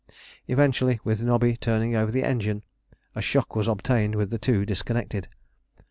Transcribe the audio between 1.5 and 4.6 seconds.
turning over the engine, a shock was obtained with the